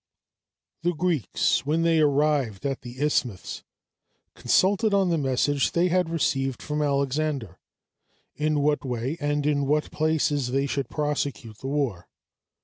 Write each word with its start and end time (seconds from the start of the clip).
The 0.81 0.95
Greeks, 0.95 1.63
when 1.63 1.83
they 1.83 1.99
arrived 1.99 2.65
at 2.65 2.81
the 2.81 2.99
Isthmus, 2.99 3.63
consulted 4.33 4.95
on 4.95 5.09
the 5.09 5.17
message 5.19 5.73
they 5.73 5.89
had 5.89 6.09
received 6.09 6.63
from 6.63 6.81
Alexander, 6.81 7.59
in 8.33 8.61
what 8.61 8.83
way 8.83 9.15
and 9.19 9.45
in 9.45 9.67
what 9.67 9.91
places 9.91 10.47
they 10.47 10.65
should 10.65 10.89
prosecute 10.89 11.59
the 11.59 11.67
war. 11.67 12.07